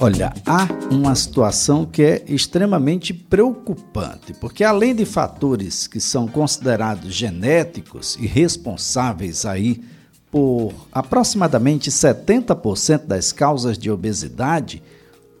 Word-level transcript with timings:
Olha, 0.00 0.32
há 0.46 0.68
uma 0.92 1.12
situação 1.16 1.84
que 1.84 2.04
é 2.04 2.24
extremamente 2.28 3.12
preocupante, 3.12 4.32
porque 4.32 4.62
além 4.62 4.94
de 4.94 5.04
fatores 5.04 5.88
que 5.88 5.98
são 5.98 6.28
considerados 6.28 7.12
genéticos 7.12 8.16
e 8.20 8.24
responsáveis 8.24 9.44
aí 9.44 9.82
por 10.30 10.72
aproximadamente 10.92 11.90
70% 11.90 13.06
das 13.06 13.32
causas 13.32 13.76
de 13.76 13.90
obesidade, 13.90 14.80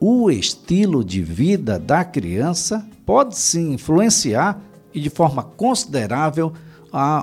o 0.00 0.28
estilo 0.28 1.04
de 1.04 1.22
vida 1.22 1.78
da 1.78 2.04
criança 2.04 2.84
pode 3.06 3.38
sim 3.38 3.74
influenciar 3.74 4.60
e 4.92 5.00
de 5.00 5.08
forma 5.08 5.44
considerável 5.44 6.52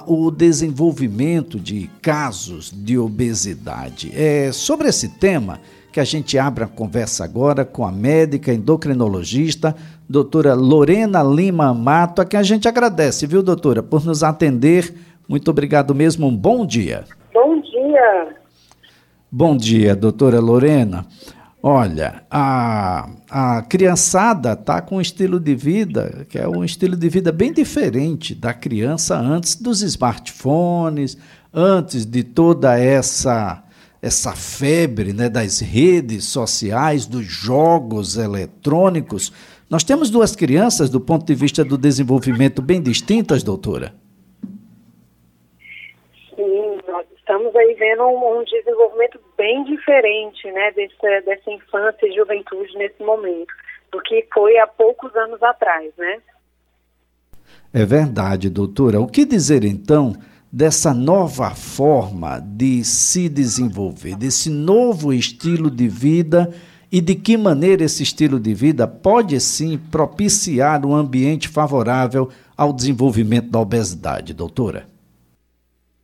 o 0.07 0.31
desenvolvimento 0.31 1.59
de 1.59 1.89
casos 2.02 2.71
de 2.73 2.97
obesidade. 2.97 4.09
É 4.15 4.54
sobre 4.54 4.88
esse 4.88 5.09
tema 5.09 5.59
que 5.96 6.00
a 6.02 6.04
gente 6.04 6.38
abre 6.38 6.66
a 6.66 6.68
conversa 6.68 7.23
agora 7.23 7.64
com 7.64 7.86
a 7.86 7.89
médica 7.89 8.52
endocrinologista, 8.52 9.73
doutora 10.09 10.53
Lorena 10.53 11.23
Lima 11.23 11.73
Mato, 11.73 12.22
a 12.22 12.26
quem 12.26 12.38
a 12.38 12.44
gente 12.44 12.67
agradece, 12.67 13.26
viu, 13.26 13.41
doutora, 13.41 13.81
por 13.81 14.03
nos 14.03 14.22
atender. 14.22 14.94
Muito 15.26 15.50
obrigado 15.50 15.95
mesmo, 15.95 16.27
um 16.27 16.36
bom 16.36 16.66
dia. 16.66 17.05
Bom 17.34 17.62
dia. 17.62 18.36
Bom 19.31 19.55
dia, 19.55 19.95
doutora 19.95 20.41
Lorena. 20.41 21.05
Olha, 21.63 22.23
a, 22.30 23.09
a 23.31 23.62
criançada 23.62 24.52
está 24.52 24.81
com 24.81 24.98
um 24.98 25.02
estilo 25.02 25.39
de 25.39 25.55
vida 25.55 26.25
que 26.27 26.38
é 26.38 26.45
um 26.45 26.66
estilo 26.66 26.98
de 26.98 27.08
vida 27.08 27.31
bem 27.31 27.53
diferente 27.53 28.36
da 28.36 28.53
criança 28.53 29.17
antes 29.17 29.55
dos 29.55 29.81
smartphones, 29.81 31.17
antes 31.53 32.05
de 32.05 32.22
toda 32.22 32.77
essa 32.77 33.64
essa 34.05 34.36
febre 34.36 35.14
né, 35.14 35.27
das 35.27 35.59
redes 35.59 36.26
sociais, 36.26 37.08
dos 37.08 37.26
jogos 37.26 38.18
eletrônicos. 38.18 39.34
Nós 39.68 39.84
temos 39.84 40.12
duas 40.12 40.36
crianças, 40.36 40.91
do 40.91 41.02
ponto 41.02 41.26
de 41.26 41.34
vista 41.34 41.66
do 41.66 41.75
desenvolvimento, 41.75 42.62
bem 42.62 42.80
distintas, 42.80 43.42
doutora? 43.42 43.95
Sim, 46.36 46.78
nós 46.88 47.08
estamos 47.17 47.56
aí 47.56 47.73
vendo 47.73 48.03
um, 48.03 48.42
um 48.42 48.44
desenvolvimento 48.44 49.20
bem 49.36 49.64
diferente 49.64 50.52
né, 50.52 50.72
dessa, 50.73 51.25
dessa 51.25 51.50
infância 51.50 52.06
e 52.06 52.16
juventude 52.16 52.78
nesse 52.78 53.02
momento, 53.03 53.52
do 53.92 54.00
que 54.03 54.28
foi 54.31 54.56
há 54.59 54.67
poucos 54.67 55.16
anos 55.16 55.42
atrás, 55.42 55.92
né? 55.97 56.22
É 57.73 57.84
verdade, 57.84 58.52
doutora. 58.52 59.00
O 59.00 59.08
que 59.08 59.25
dizer 59.25 59.64
então 59.64 60.14
dessa 60.56 60.94
nova 60.94 61.50
forma 61.50 62.39
de 62.39 62.81
se 62.86 63.28
desenvolver, 63.28 64.16
desse 64.16 64.50
novo 64.50 65.12
estilo 65.12 65.70
de 65.70 65.89
vida 65.89 66.47
e 66.89 67.02
de 67.02 67.14
que 67.14 67.36
maneira 67.36 67.84
esse 67.84 68.03
estilo 68.03 68.39
de 68.39 68.53
vida 68.53 68.88
pode 68.88 69.38
sim 69.42 69.78
propiciar 69.92 70.86
um 70.86 70.95
ambiente 70.95 71.50
favorável 71.50 72.30
ao 72.58 72.72
desenvolvimento 72.72 73.52
da 73.52 73.59
obesidade, 73.59 74.34
doutora? 74.34 74.86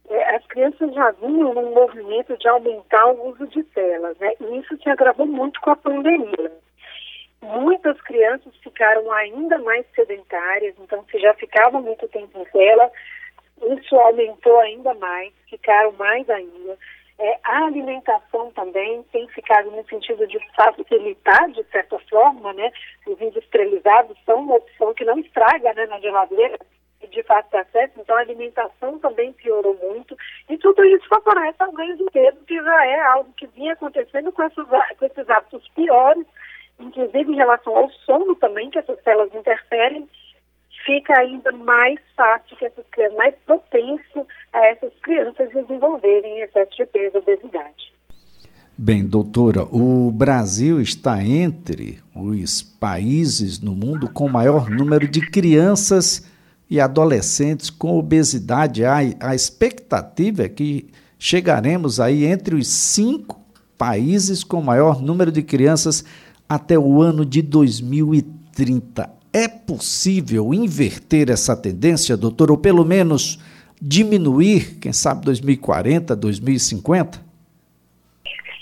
É, 0.09 0.35
as 0.35 0.45
crianças 0.47 0.93
já 0.93 1.11
vinham 1.11 1.53
num 1.53 1.73
movimento 1.73 2.37
de 2.37 2.49
aumentar 2.49 3.05
o 3.05 3.29
uso 3.29 3.47
de 3.47 3.63
telas, 3.63 4.17
né? 4.19 4.33
E 4.41 4.57
isso 4.57 4.77
se 4.83 4.89
agravou 4.89 5.25
muito 5.25 5.61
com 5.61 5.69
a 5.69 5.77
pandemia. 5.77 6.51
Muitas 7.41 7.99
crianças 8.01 8.53
ficaram 8.61 9.09
ainda 9.13 9.57
mais 9.59 9.85
sedentárias, 9.95 10.75
então 10.83 11.05
se 11.09 11.17
já 11.19 11.33
ficavam 11.35 11.81
muito 11.81 12.05
tempo 12.09 12.37
em 12.37 12.43
tela, 12.51 12.91
isso 13.61 13.95
aumentou 13.95 14.59
ainda 14.59 14.93
mais, 14.95 15.31
ficaram 15.49 15.91
mais 15.93 16.29
ainda. 16.29 16.77
É, 17.19 17.39
a 17.43 17.65
alimentação 17.65 18.51
também 18.51 19.03
tem 19.11 19.27
ficado 19.27 19.69
no 19.69 19.85
sentido 19.85 20.25
de 20.25 20.39
facilitar, 20.55 21.51
de 21.51 21.63
certa 21.65 21.99
forma, 22.09 22.51
né? 22.53 22.71
Os 23.05 23.21
industrializados 23.21 24.17
são 24.25 24.39
uma 24.39 24.55
opção 24.55 24.91
que 24.95 25.05
não 25.05 25.19
estraga 25.19 25.71
né, 25.73 25.85
na 25.85 25.99
geladeira 25.99 26.57
e 26.99 27.07
de 27.07 27.21
fácil 27.23 27.59
acesso, 27.59 27.93
então 27.99 28.15
a 28.15 28.21
alimentação 28.21 28.97
também 28.97 29.33
piorou 29.33 29.77
muito. 29.83 30.17
E 30.49 30.57
tudo 30.57 30.83
isso 30.83 31.07
favorece 31.07 31.61
ao 31.61 31.71
ganho 31.71 31.95
de 31.95 32.05
peso, 32.05 32.37
que 32.47 32.55
já 32.55 32.85
é 32.87 32.99
algo 33.01 33.31
que 33.33 33.45
vinha 33.47 33.73
acontecendo 33.73 34.31
com 34.31 34.49
com 34.49 35.05
esses 35.05 35.29
hábitos 35.29 35.67
piores, 35.75 36.25
inclusive 36.79 37.31
em 37.31 37.35
relação 37.35 37.75
ao 37.77 37.89
sono 37.91 38.35
também, 38.35 38.71
que 38.71 38.79
essas 38.79 38.99
células 39.03 39.33
interferem 39.35 40.09
fica 40.85 41.17
ainda 41.17 41.51
mais 41.51 41.99
fácil 42.15 42.57
que 42.57 42.65
essas 42.65 42.85
crianças, 42.91 43.17
mais 43.17 43.35
propenso 43.45 44.27
a 44.53 44.65
essas 44.67 44.93
crianças 45.01 45.49
desenvolverem 45.51 46.41
excesso 46.41 46.75
de 46.75 46.85
peso, 46.85 47.17
obesidade. 47.17 47.91
Bem, 48.77 49.05
doutora, 49.05 49.63
o 49.63 50.11
Brasil 50.11 50.81
está 50.81 51.23
entre 51.23 51.99
os 52.15 52.61
países 52.63 53.59
no 53.59 53.75
mundo 53.75 54.09
com 54.11 54.27
maior 54.27 54.69
número 54.69 55.07
de 55.07 55.21
crianças 55.29 56.27
e 56.69 56.79
adolescentes 56.79 57.69
com 57.69 57.97
obesidade. 57.97 58.83
A, 58.83 58.97
a 59.19 59.35
expectativa 59.35 60.43
é 60.43 60.49
que 60.49 60.89
chegaremos 61.19 61.99
aí 61.99 62.25
entre 62.25 62.55
os 62.55 62.67
cinco 62.67 63.39
países 63.77 64.43
com 64.43 64.61
maior 64.61 65.01
número 65.01 65.31
de 65.31 65.43
crianças 65.43 66.03
até 66.47 66.79
o 66.79 67.01
ano 67.01 67.25
de 67.25 67.41
2030. 67.41 69.20
É 69.33 69.47
possível 69.47 70.53
inverter 70.53 71.29
essa 71.29 71.55
tendência, 71.55 72.17
doutor, 72.17 72.51
ou 72.51 72.57
pelo 72.57 72.83
menos 72.83 73.39
diminuir, 73.81 74.79
quem 74.79 74.91
sabe 74.91 75.25
2040, 75.25 76.15
2050? 76.15 77.19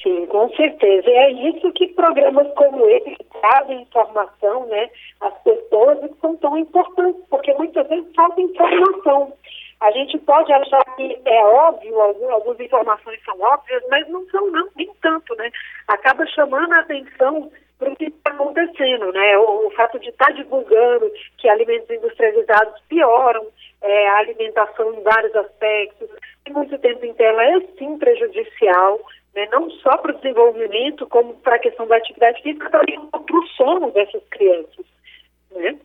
Sim, 0.03 0.25
com 0.27 0.47
certeza. 0.55 1.09
É 1.09 1.31
isso 1.49 1.71
que 1.73 1.87
programas 1.87 2.47
como 2.55 2.85
esse 2.87 3.17
trazem 3.41 3.81
informação, 3.81 4.65
né, 4.67 4.89
às 5.21 5.33
pessoas 5.43 5.97
são 6.21 6.35
tão 6.37 6.57
importantes, 6.57 7.21
porque 7.29 7.53
muitas 7.55 7.87
vezes 7.87 8.05
falta 8.15 8.39
informação. 8.39 9.33
A 9.81 9.91
gente 9.91 10.17
pode 10.19 10.51
achar 10.51 10.83
que 10.95 11.17
é 11.25 11.45
óbvio, 11.45 11.99
algumas, 11.99 12.31
algumas 12.31 12.59
informações 12.59 13.19
são 13.23 13.39
óbvias, 13.39 13.81
mas 13.89 14.07
não 14.09 14.25
são 14.29 14.51
não, 14.51 14.67
nem 14.75 14.89
tanto, 15.01 15.33
né? 15.35 15.49
Acaba 15.87 16.25
chamando 16.27 16.73
a 16.73 16.79
atenção 16.79 17.49
para 17.79 17.91
o 17.91 17.95
que 17.95 18.05
está 18.05 18.31
acontecendo, 18.31 19.11
né? 19.13 19.37
O, 19.37 19.67
o 19.67 19.71
fato 19.71 19.97
de 19.99 20.09
estar 20.09 20.25
tá 20.25 20.31
divulgando 20.33 21.09
que 21.37 21.47
alimentos 21.47 21.89
industrializados 21.89 22.79
pioram 22.89 23.47
é, 23.81 24.07
a 24.09 24.17
alimentação 24.17 24.93
em 24.93 25.01
vários 25.01 25.33
aspectos, 25.35 26.09
e 26.45 26.51
muito 26.51 26.77
tempo 26.77 27.05
em 27.05 27.13
tela 27.13 27.43
é 27.43 27.61
sim 27.77 27.97
prejudicial, 27.97 28.99
né? 29.33 29.47
não 29.51 29.69
só 29.69 29.97
para 29.97 30.11
o 30.11 30.17
desenvolvimento, 30.17 31.07
como 31.07 31.33
para 31.35 31.55
a 31.55 31.59
questão 31.59 31.87
da 31.87 31.95
atividade 31.95 32.41
física, 32.43 32.69
também 32.69 32.99
para 33.09 33.37
o 33.37 33.47
sono 33.55 33.91
dessas 33.91 34.21
crianças, 34.29 34.85
né? 35.51 35.79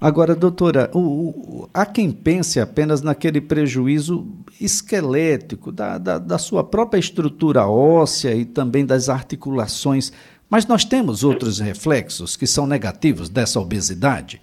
Agora, 0.00 0.34
doutora, 0.34 0.90
o, 0.94 0.98
o, 0.98 1.68
há 1.74 1.84
quem 1.84 2.10
pense 2.10 2.58
apenas 2.58 3.02
naquele 3.02 3.38
prejuízo 3.38 4.26
esquelético 4.58 5.70
da, 5.70 5.98
da, 5.98 6.18
da, 6.18 6.38
sua 6.38 6.64
própria 6.64 6.98
estrutura 6.98 7.68
óssea 7.68 8.34
e 8.34 8.46
também 8.46 8.86
das 8.86 9.10
articulações. 9.10 10.10
Mas 10.50 10.66
nós 10.66 10.84
temos 10.84 11.22
outros 11.22 11.60
reflexos 11.60 12.36
que 12.36 12.46
são 12.46 12.66
negativos 12.66 13.28
dessa 13.28 13.60
obesidade? 13.60 14.42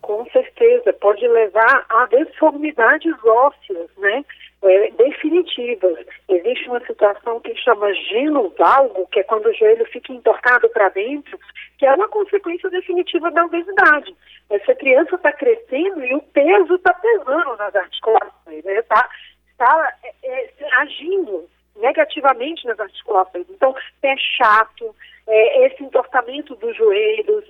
Com 0.00 0.24
certeza, 0.30 0.92
pode 0.92 1.26
levar 1.26 1.84
a 1.88 2.06
deformidades 2.06 3.12
ósseas, 3.24 3.90
né? 3.98 4.24
É, 4.62 4.90
definitivas. 4.90 5.98
Existe 6.28 6.68
uma 6.68 6.84
situação 6.86 7.40
que 7.40 7.54
chama 7.56 7.92
ginovalgo, 7.94 9.08
que 9.10 9.20
é 9.20 9.22
quando 9.22 9.46
o 9.46 9.54
joelho 9.54 9.86
fica 9.86 10.12
entortado 10.12 10.68
para 10.68 10.90
dentro, 10.90 11.38
que 11.78 11.86
é 11.86 11.94
uma 11.94 12.08
consequência 12.08 12.68
definitiva 12.68 13.30
da 13.30 13.46
obesidade. 13.46 14.14
Essa 14.50 14.74
criança 14.74 15.16
está 15.16 15.32
crescendo 15.32 16.04
e 16.04 16.14
o 16.14 16.20
peso 16.20 16.74
está 16.74 16.92
pesando 16.92 17.56
nas 17.56 17.74
articulações, 17.74 18.58
está 18.58 18.70
né? 18.70 18.82
tá, 18.82 19.08
tá 19.56 19.94
é, 20.04 20.14
é, 20.24 20.74
agindo 20.76 21.48
negativamente 21.80 22.66
nas 22.66 22.78
articulações. 22.78 23.46
Então, 23.50 23.74
pé 24.00 24.14
chato, 24.36 24.94
é, 25.26 25.66
esse 25.66 25.82
entortamento 25.82 26.54
dos 26.56 26.76
joelhos 26.76 27.44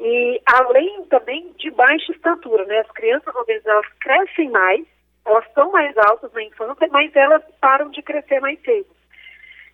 e 0.00 0.40
além 0.46 1.04
também 1.04 1.52
de 1.58 1.70
baixa 1.70 2.12
estatura, 2.12 2.64
né? 2.66 2.80
As 2.80 2.90
crianças 2.92 3.34
obesas 3.34 3.66
elas 3.66 3.86
crescem 4.00 4.50
mais, 4.50 4.84
elas 5.24 5.44
são 5.54 5.70
mais 5.72 5.96
altas 5.96 6.32
na 6.32 6.42
infância, 6.42 6.88
mas 6.90 7.14
elas 7.14 7.42
param 7.60 7.90
de 7.90 8.02
crescer 8.02 8.40
mais 8.40 8.60
cedo, 8.62 8.88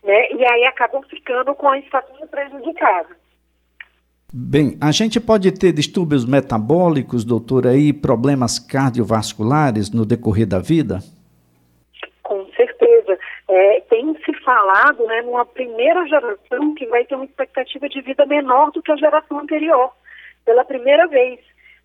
né? 0.02 0.32
E 0.32 0.44
aí 0.44 0.64
acabam 0.66 1.02
ficando 1.02 1.54
com 1.54 1.68
a 1.68 1.78
estatura 1.78 2.26
prejudicada. 2.26 3.08
Bem, 4.32 4.78
a 4.80 4.92
gente 4.92 5.20
pode 5.20 5.50
ter 5.50 5.72
distúrbios 5.72 6.24
metabólicos, 6.24 7.24
doutora, 7.24 7.76
e 7.76 7.92
problemas 7.92 8.60
cardiovasculares 8.60 9.90
no 9.90 10.06
decorrer 10.06 10.46
da 10.46 10.60
vida? 10.60 11.00
é, 13.50 13.80
tem 13.90 14.14
se 14.24 14.32
falado 14.50 15.06
né, 15.06 15.22
numa 15.22 15.46
primeira 15.46 16.04
geração 16.08 16.74
que 16.74 16.84
vai 16.86 17.04
ter 17.04 17.14
uma 17.14 17.24
expectativa 17.24 17.88
de 17.88 18.00
vida 18.00 18.26
menor 18.26 18.72
do 18.72 18.82
que 18.82 18.90
a 18.90 18.96
geração 18.96 19.38
anterior, 19.38 19.92
pela 20.44 20.64
primeira 20.64 21.06
vez. 21.06 21.38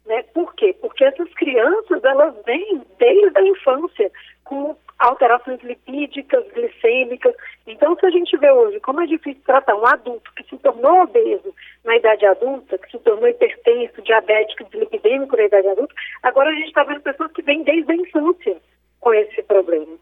Né? 0.04 0.24
Por 0.34 0.52
quê? 0.56 0.76
Porque 0.82 1.04
essas 1.04 1.32
crianças, 1.36 2.04
elas 2.04 2.34
vêm 2.44 2.82
desde 2.98 3.38
a 3.38 3.44
infância 3.44 4.12
com 4.44 4.76
alterações 4.98 5.62
lipídicas, 5.62 6.44
glicêmicas. 6.54 7.36
Então, 7.68 7.96
se 8.00 8.06
a 8.08 8.10
gente 8.10 8.36
vê 8.38 8.52
hoje 8.52 8.80
como 8.80 9.02
é 9.02 9.06
difícil 9.06 9.44
tratar 9.46 9.76
um 9.76 9.86
adulto 9.86 10.32
que 10.36 10.44
se 10.50 10.58
tornou 10.58 11.04
obeso 11.04 11.54
na 11.84 11.96
idade 11.98 12.26
adulta, 12.26 12.80
que 12.80 12.90
se 12.90 13.00
tornou 13.00 13.28
hipertenso, 13.28 14.02
diabético, 14.02 14.64
dislipidêmico 14.64 15.38
na 15.38 15.44
idade 15.44 15.68
adulta, 15.68 15.94
agora 16.24 16.50
a 16.50 16.54
gente 16.54 16.68
está 16.68 16.84
vendo 16.84 17.02
pessoas 17.02 17.32
que 17.32 17.44
vêm 17.44 17.62
desde 17.62 17.92
a 17.92 17.96
infância 17.96 18.58
com 19.00 19.14
esse 19.14 19.44
problema. 19.44 19.98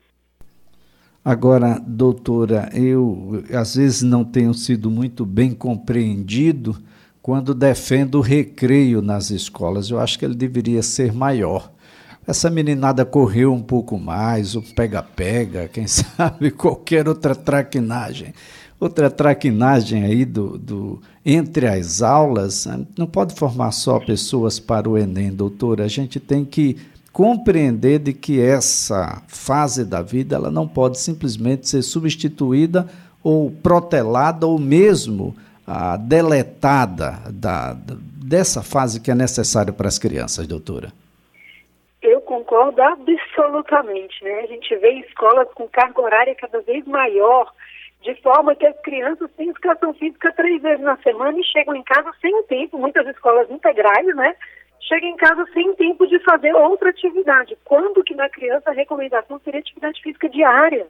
Agora, 1.25 1.81
doutora, 1.87 2.69
eu 2.73 3.43
às 3.53 3.75
vezes 3.75 4.01
não 4.01 4.25
tenho 4.25 4.53
sido 4.53 4.91
muito 4.91 5.25
bem 5.25 5.53
compreendido 5.53 6.75
quando 7.21 7.53
defendo 7.53 8.15
o 8.15 8.21
recreio 8.21 9.01
nas 9.01 9.29
escolas. 9.29 9.89
Eu 9.89 9.99
acho 9.99 10.19
que 10.19 10.25
ele 10.25 10.35
deveria 10.35 10.83
ser 10.83 11.13
maior. 11.13 11.71
Essa 12.27 12.49
meninada 12.49 13.05
correu 13.05 13.53
um 13.53 13.61
pouco 13.61 13.97
mais, 13.97 14.53
o 14.55 14.61
pega-pega, 14.61 15.69
quem 15.69 15.87
sabe 15.87 16.51
qualquer 16.51 17.07
outra 17.07 17.33
traquinagem. 17.33 18.33
Outra 18.77 19.09
traquinagem 19.09 20.03
aí 20.03 20.25
do, 20.25 20.57
do 20.57 21.01
entre 21.25 21.67
as 21.67 22.01
aulas, 22.01 22.65
né? 22.65 22.85
não 22.97 23.07
pode 23.07 23.33
formar 23.33 23.71
só 23.71 23.97
pessoas 23.97 24.59
para 24.59 24.89
o 24.89 24.97
Enem, 24.97 25.31
doutora. 25.31 25.85
A 25.85 25.87
gente 25.87 26.19
tem 26.19 26.43
que 26.43 26.77
compreender 27.13 27.99
de 27.99 28.11
que 28.11 28.41
essa 28.41 29.21
fase 29.27 29.85
da 29.85 30.01
vida 30.01 30.35
ela 30.35 30.49
não 30.49 30.67
pode 30.67 30.99
simplesmente 30.99 31.69
ser 31.69 31.83
substituída 31.83 32.87
ou 33.23 33.51
protelada 33.51 34.47
ou 34.47 34.57
mesmo 34.57 35.35
ah, 35.65 35.95
deletada 35.95 37.19
da, 37.31 37.75
dessa 37.75 38.63
fase 38.63 38.99
que 38.99 39.11
é 39.11 39.15
necessária 39.15 39.71
para 39.71 39.87
as 39.87 39.99
crianças, 39.99 40.47
doutora. 40.47 40.91
Eu 42.01 42.19
concordo 42.21 42.81
absolutamente, 42.81 44.21
né? 44.23 44.41
A 44.41 44.47
gente 44.47 44.75
vê 44.77 44.93
escolas 44.99 45.47
com 45.53 45.69
carga 45.69 46.01
horária 46.01 46.35
cada 46.35 46.59
vez 46.61 46.83
maior, 46.85 47.53
de 48.01 48.13
forma 48.15 48.55
que 48.55 48.65
as 48.65 48.77
crianças 48.81 49.29
têm 49.37 49.49
educação 49.49 49.93
física 49.93 50.33
três 50.33 50.61
vezes 50.61 50.83
na 50.83 50.97
semana 50.97 51.39
e 51.39 51.43
chegam 51.45 51.75
em 51.75 51.83
casa 51.83 52.11
sem 52.19 52.43
tempo, 52.43 52.77
muitas 52.77 53.07
escolas 53.07 53.49
integrais, 53.49 54.13
né? 54.15 54.35
Chega 54.87 55.05
em 55.05 55.15
casa 55.15 55.45
sem 55.53 55.73
tempo 55.75 56.05
de 56.07 56.19
fazer 56.19 56.53
outra 56.53 56.89
atividade. 56.89 57.57
Quando 57.63 58.03
que 58.03 58.13
na 58.13 58.29
criança 58.29 58.69
a 58.69 58.73
recomendação 58.73 59.39
seria 59.39 59.59
atividade 59.59 60.01
física 60.01 60.29
diária, 60.29 60.87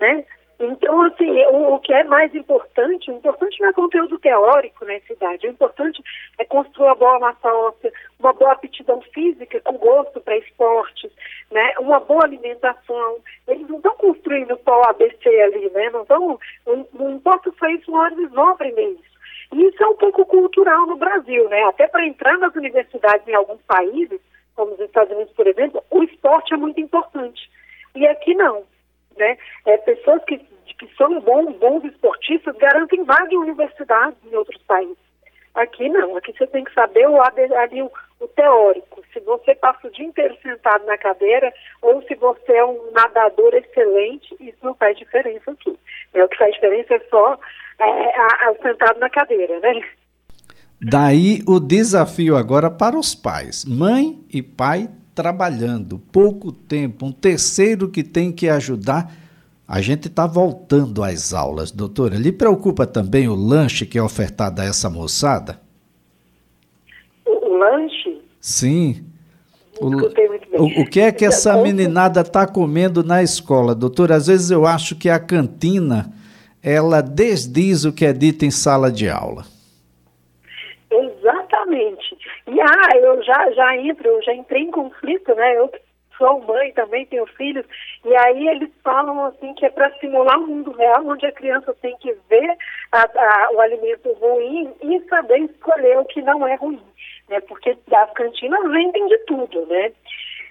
né? 0.00 0.24
Então, 0.62 1.00
assim, 1.02 1.30
o, 1.46 1.74
o, 1.74 1.80
que 1.80 1.90
é 1.90 2.04
mais 2.04 2.34
importante, 2.34 3.10
o 3.10 3.14
importante 3.14 3.58
não 3.60 3.70
é 3.70 3.72
conteúdo 3.72 4.18
teórico 4.18 4.84
nessa 4.84 5.10
idade, 5.10 5.46
o 5.46 5.50
importante 5.50 6.02
é 6.38 6.44
construir 6.44 6.88
uma 6.88 6.94
boa 6.94 7.18
massa 7.18 7.48
óssea, 7.48 7.90
uma 8.18 8.34
boa 8.34 8.52
aptidão 8.52 9.00
física, 9.14 9.58
com 9.62 9.78
gosto 9.78 10.20
para 10.20 10.36
esportes, 10.36 11.10
né? 11.50 11.72
uma 11.78 11.98
boa 12.00 12.24
alimentação. 12.24 13.16
Eles 13.48 13.66
não 13.68 13.78
estão 13.78 13.94
construindo 13.94 14.60
só 14.62 14.82
o 14.82 14.88
ABC 14.90 15.26
ali, 15.40 15.70
né? 15.70 15.88
Não, 15.88 16.04
tão, 16.04 16.38
não, 16.66 16.86
não 16.92 17.10
importa 17.12 17.50
só 17.58 17.66
isso, 17.68 17.94
hora 17.94 18.12
eles 18.12 18.30
isso. 18.30 19.10
E 19.52 19.64
isso 19.64 19.82
é 19.82 19.86
um 19.86 19.96
pouco 19.96 20.26
cultural 20.26 20.86
no 20.86 20.96
Brasil, 20.96 21.48
né? 21.48 21.62
Até 21.64 21.88
para 21.88 22.06
entrar 22.06 22.36
nas 22.36 22.54
universidades 22.54 23.26
em 23.26 23.34
alguns 23.34 23.62
países, 23.62 24.20
como 24.54 24.72
os 24.72 24.80
Estados 24.80 25.12
Unidos, 25.14 25.32
por 25.32 25.46
exemplo, 25.46 25.82
o 25.90 26.02
esporte 26.02 26.52
é 26.52 26.56
muito 26.58 26.78
importante. 26.78 27.50
E 27.94 28.06
aqui 28.06 28.34
não, 28.34 28.62
né? 29.16 29.38
É, 29.64 29.76
pessoas 29.78 30.22
que 30.24 30.49
são 31.00 31.18
bons, 31.22 31.56
bons 31.56 31.82
esportistas 31.84 32.54
garantem 32.58 33.02
vaga 33.04 33.32
em 33.32 33.38
universidades 33.38 34.18
em 34.30 34.36
outros 34.36 34.62
países. 34.64 34.98
Aqui 35.54 35.88
não, 35.88 36.14
aqui 36.16 36.32
você 36.36 36.46
tem 36.46 36.62
que 36.62 36.74
saber 36.74 37.08
o, 37.08 37.20
ali, 37.22 37.82
o, 37.82 37.90
o, 38.20 38.28
teórico. 38.28 39.02
Se 39.12 39.18
você 39.20 39.54
passa 39.54 39.88
o 39.88 39.90
dia 39.90 40.04
inteiro 40.04 40.36
sentado 40.42 40.84
na 40.84 40.98
cadeira 40.98 41.52
ou 41.80 42.02
se 42.02 42.14
você 42.16 42.52
é 42.52 42.64
um 42.64 42.92
nadador 42.92 43.54
excelente, 43.54 44.36
isso 44.38 44.58
não 44.62 44.74
faz 44.74 44.96
diferença 44.96 45.50
aqui. 45.50 45.76
É, 46.12 46.22
o 46.22 46.28
que 46.28 46.36
faz 46.36 46.54
diferença 46.54 46.94
é 46.94 47.00
só 47.10 47.38
é, 47.80 48.54
sentado 48.62 49.00
na 49.00 49.08
cadeira, 49.08 49.58
né? 49.58 49.80
Daí 50.80 51.40
o 51.48 51.58
desafio 51.58 52.36
agora 52.36 52.70
para 52.70 52.96
os 52.96 53.14
pais. 53.14 53.64
Mãe 53.64 54.20
e 54.32 54.42
pai 54.42 54.88
trabalhando, 55.14 55.98
pouco 56.12 56.52
tempo, 56.52 57.06
um 57.06 57.12
terceiro 57.12 57.90
que 57.90 58.04
tem 58.04 58.30
que 58.30 58.48
ajudar. 58.48 59.10
A 59.72 59.80
gente 59.80 60.08
está 60.08 60.26
voltando 60.26 61.00
às 61.00 61.32
aulas, 61.32 61.70
doutora. 61.70 62.16
Lhe 62.16 62.32
preocupa 62.32 62.84
também 62.84 63.28
o 63.28 63.36
lanche 63.36 63.86
que 63.86 63.96
é 63.96 64.02
ofertado 64.02 64.60
a 64.60 64.64
essa 64.64 64.90
moçada? 64.90 65.60
O, 67.24 67.30
o 67.30 67.56
lanche? 67.56 68.20
Sim. 68.40 69.06
O, 69.80 69.86
o, 69.86 70.82
o, 70.82 70.90
que 70.90 70.98
é 70.98 71.12
que 71.12 71.24
essa 71.24 71.56
meninada 71.56 72.22
está 72.22 72.48
comendo 72.48 73.04
na 73.04 73.22
escola, 73.22 73.72
doutora? 73.72 74.16
Às 74.16 74.26
vezes 74.26 74.50
eu 74.50 74.66
acho 74.66 74.96
que 74.96 75.08
a 75.08 75.20
cantina 75.20 76.12
ela 76.60 77.00
desdiz 77.00 77.84
o 77.84 77.92
que 77.92 78.04
é 78.04 78.12
dito 78.12 78.44
em 78.44 78.50
sala 78.50 78.90
de 78.90 79.08
aula. 79.08 79.44
Exatamente. 80.90 82.18
E 82.48 82.60
ah, 82.60 82.96
eu 82.96 83.22
já, 83.22 83.52
já 83.52 83.76
entro, 83.76 84.08
eu 84.08 84.20
já 84.24 84.34
entrei 84.34 84.62
em 84.62 84.70
conflito, 84.72 85.32
né? 85.32 85.58
Eu 85.58 85.70
sou 86.20 86.40
mãe 86.42 86.70
também, 86.72 87.06
tenho 87.06 87.26
filhos, 87.26 87.64
e 88.04 88.14
aí 88.14 88.48
eles 88.48 88.70
falam 88.84 89.24
assim 89.24 89.54
que 89.54 89.64
é 89.64 89.70
para 89.70 89.90
simular 89.98 90.38
o 90.38 90.44
um 90.44 90.46
mundo 90.48 90.70
real, 90.72 91.06
onde 91.06 91.24
a 91.24 91.32
criança 91.32 91.74
tem 91.80 91.96
que 91.96 92.14
ver 92.28 92.56
a, 92.92 93.02
a, 93.02 93.50
o 93.52 93.60
alimento 93.60 94.12
ruim 94.12 94.70
e 94.82 95.00
saber 95.08 95.38
escolher 95.38 95.98
o 95.98 96.04
que 96.04 96.20
não 96.20 96.46
é 96.46 96.54
ruim, 96.56 96.82
né? 97.30 97.40
Porque 97.40 97.76
as 97.90 98.12
cantinas 98.12 98.70
vendem 98.70 99.06
de 99.08 99.18
tudo, 99.20 99.64
né? 99.66 99.92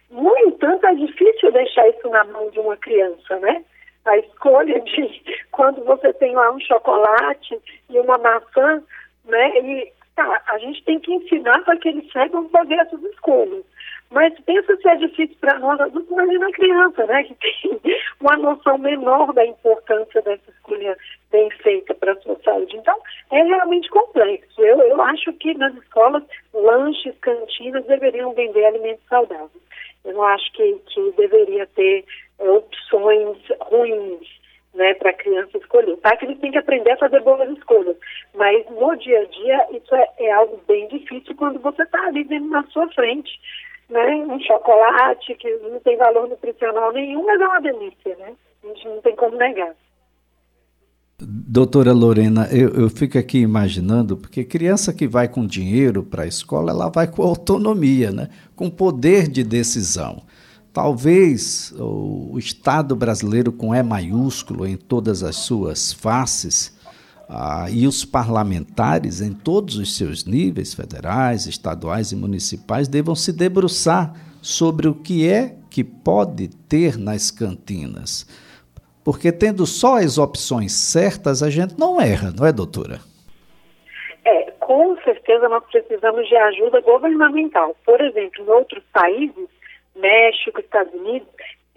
No 0.10 0.36
entanto, 0.40 0.88
é 0.88 0.96
difícil 0.96 1.52
deixar 1.52 1.88
isso 1.88 2.10
na 2.10 2.24
mão 2.24 2.50
de 2.50 2.60
uma 2.60 2.76
criança, 2.76 3.38
né? 3.40 3.64
a 4.06 4.18
escolha 4.18 4.80
de 4.82 5.22
quando 5.52 5.84
você 5.84 6.12
tem 6.14 6.34
lá 6.34 6.52
um 6.52 6.60
chocolate 6.60 7.60
e 7.90 8.00
uma 8.00 8.18
maçã, 8.18 8.82
né? 9.26 9.60
E 9.60 9.94
tá, 10.16 10.42
a 10.48 10.58
gente 10.58 10.84
tem 10.84 11.00
que 11.00 11.14
ensinar 11.14 11.64
para 11.64 11.78
que 11.78 11.90
eles 11.90 12.12
saibam 12.12 12.50
fazer 12.50 12.76
essas 12.76 13.04
escolhas. 13.04 13.64
Mas 14.12 14.34
pensa 14.42 14.76
se 14.76 14.90
é 14.90 14.96
difícil 14.96 15.38
para 15.40 15.60
nós 15.60 15.80
adultos, 15.80 16.10
imagina 16.10 16.48
a 16.48 16.52
criança, 16.52 17.06
né? 17.06 17.24
Que 17.24 17.36
tem 17.36 17.80
uma 18.20 18.36
noção 18.38 18.78
menor 18.80 19.32
da 19.34 19.46
importância 19.46 20.22
dessa 20.24 20.50
escolha 20.50 20.98
bem 21.32 21.50
feita 21.52 21.94
para 21.94 22.14
a 22.14 22.22
sua 22.22 22.36
saúde. 22.44 22.76
Então, 22.76 22.98
é 23.32 23.44
realmente 23.44 23.88
complexo. 23.90 24.62
Eu, 24.62 24.80
eu 24.80 25.00
acho 25.02 25.32
que 25.34 25.54
nas 25.54 25.76
escolas, 25.76 26.24
lanches, 26.54 27.16
cantinas 27.20 27.86
deveriam 27.86 28.34
vender 28.34 28.66
alimentos 28.66 29.06
saudáveis. 29.08 29.70
Eu 30.04 30.14
não 30.14 30.24
acho 30.24 30.52
que, 30.54 30.74
que 30.88 31.12
deveria 31.12 31.68
ter 31.68 32.04
é, 32.40 32.50
opções 32.50 33.38
ruins 33.62 34.28
né, 34.74 34.94
para 34.96 35.12
a 35.12 35.14
criança 35.14 35.58
escolher. 35.58 35.98
Tá 35.98 36.16
que 36.16 36.26
eles 36.26 36.40
têm 36.40 36.52
que 36.52 36.58
aprender 36.58 36.92
a 36.92 36.98
fazer 36.98 37.22
boas 37.22 37.50
escolhas, 37.58 37.98
mas 38.34 38.66
no 38.72 38.96
dia 38.96 39.20
a 39.20 39.26
dia 39.26 39.68
isso 39.72 39.94
é, 39.94 40.10
é 40.20 40.32
algo 40.32 40.60
bem 40.68 40.88
difícil 40.88 41.36
quando 41.36 41.60
você 41.60 41.84
está 41.84 42.02
ali 42.08 42.24
vendo 42.24 42.50
na 42.50 42.64
sua 42.68 42.88
frente 42.90 43.32
né, 43.90 44.16
um 44.28 44.40
chocolate 44.40 45.36
que 45.36 45.50
não 45.58 45.80
tem 45.80 45.98
valor 45.98 46.30
nutricional 46.30 46.92
nenhum, 46.94 47.26
mas 47.26 47.42
é 47.42 47.48
uma 47.48 47.62
delícia, 47.62 48.16
né? 48.18 48.34
A 48.64 48.68
gente 48.68 48.88
não 48.88 49.02
tem 49.02 49.16
como 49.16 49.38
negar. 49.38 49.76
Doutora 51.22 51.92
Lorena, 51.92 52.48
eu, 52.50 52.70
eu, 52.70 52.90
fico 52.90 53.18
aqui 53.18 53.40
imaginando, 53.40 54.16
porque 54.16 54.46
criança 54.46 54.94
que 54.94 55.06
vai 55.06 55.28
com 55.28 55.46
dinheiro 55.46 56.02
para 56.02 56.24
a 56.24 56.28
escola, 56.28 56.72
ela 56.72 56.90
vai 56.90 57.08
com 57.08 57.22
autonomia, 57.22 58.10
né? 58.10 58.30
com 58.56 58.70
poder 58.70 59.28
de 59.28 59.44
decisão. 59.44 60.24
Talvez 60.72 61.74
o, 61.78 62.36
o 62.36 62.40
Estado 62.40 62.96
brasileiro, 62.96 63.52
com 63.52 63.76
E 63.76 63.84
maiúsculo 63.84 64.66
em 64.66 64.78
todas 64.78 65.22
as 65.22 65.36
suas 65.36 65.92
faces, 65.92 66.79
ah, 67.30 67.68
e 67.70 67.86
os 67.86 68.04
parlamentares, 68.04 69.22
em 69.22 69.32
todos 69.32 69.78
os 69.78 69.96
seus 69.96 70.26
níveis, 70.26 70.74
federais, 70.74 71.46
estaduais 71.46 72.12
e 72.12 72.16
municipais, 72.16 72.88
devam 72.88 73.16
se 73.16 73.32
debruçar 73.32 74.14
sobre 74.42 74.88
o 74.88 74.96
que 74.96 75.28
é 75.28 75.56
que 75.70 75.84
pode 75.84 76.48
ter 76.68 76.98
nas 76.98 77.30
cantinas 77.30 78.26
porque 79.10 79.32
tendo 79.32 79.66
só 79.66 79.98
as 79.98 80.20
opções 80.20 80.72
certas, 80.72 81.42
a 81.42 81.50
gente 81.50 81.80
não 81.80 82.00
erra, 82.00 82.32
não 82.38 82.46
é, 82.46 82.52
doutora? 82.52 83.00
É, 84.24 84.52
com 84.60 84.96
certeza 84.98 85.50
nós 85.50 85.64
precisamos 85.66 86.28
de 86.28 86.36
ajuda 86.36 86.80
governamental. 86.82 87.76
Por 87.84 88.00
exemplo, 88.02 88.44
em 88.44 88.50
outros 88.50 88.84
países, 88.94 89.50
México, 89.96 90.60
Estados 90.60 90.94
Unidos, 90.94 91.28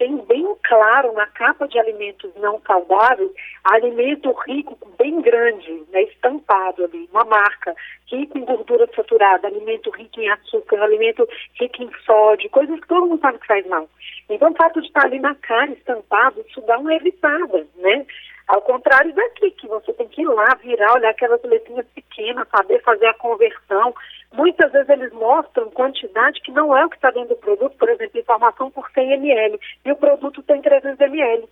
tem 0.03 0.17
bem 0.17 0.45
claro 0.63 1.13
na 1.13 1.25
capa 1.27 1.65
de 1.65 1.79
alimentos 1.79 2.29
não 2.35 2.59
saudáveis, 2.67 3.31
alimento 3.63 4.33
rico 4.45 4.77
bem 4.99 5.21
grande, 5.21 5.81
né, 5.93 6.03
estampado 6.03 6.83
ali, 6.83 7.07
uma 7.13 7.23
marca, 7.23 7.73
rico 8.11 8.37
em 8.37 8.43
gordura 8.43 8.85
saturada, 8.93 9.47
alimento 9.47 9.89
rico 9.91 10.19
em 10.19 10.29
açúcar, 10.29 10.81
alimento 10.81 11.25
rico 11.57 11.83
em 11.83 11.89
sódio, 12.05 12.49
coisas 12.49 12.77
que 12.81 12.87
todo 12.87 13.07
mundo 13.07 13.21
sabe 13.21 13.39
que 13.39 13.47
faz 13.47 13.65
mal. 13.67 13.87
Então, 14.29 14.51
o 14.51 14.55
fato 14.55 14.81
de 14.81 14.87
estar 14.87 15.05
ali 15.05 15.19
na 15.19 15.35
cara 15.35 15.71
estampado, 15.71 16.43
isso 16.49 16.59
dá 16.67 16.77
uma 16.77 16.93
evitada, 16.93 17.65
né? 17.77 18.05
Ao 18.45 18.61
contrário 18.61 19.15
daqui, 19.15 19.51
que 19.51 19.67
você 19.69 19.93
tem 19.93 20.09
que 20.09 20.21
ir 20.21 20.27
lá, 20.27 20.53
virar, 20.61 20.95
olhar 20.95 21.11
aquelas 21.11 21.41
letrinhas 21.43 21.87
pequenas, 21.95 22.45
saber 22.49 22.81
fazer 22.81 23.05
a 23.05 23.13
conversão, 23.13 23.95
muitas 24.33 24.71
vezes 24.71 24.89
eles 24.89 25.13
mostram 25.13 25.69
quantidade 25.69 26.41
que 26.41 26.51
não 26.51 26.75
é 26.75 26.85
o 26.85 26.89
que 26.89 26.95
está 26.95 27.11
dentro 27.11 27.29
do 27.29 27.37
produto, 27.37 27.77
por 27.77 27.89
exemplo, 27.89 28.19
informação 28.19 28.69
por 28.71 28.89
100 28.91 29.13
ml, 29.13 29.59
e 29.85 29.91
o 29.91 29.95
produto 29.95 30.43
tem 30.43 30.61
300 30.61 30.99
ml. 30.99 31.47